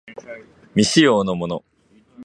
[0.73, 1.63] 未使用のもの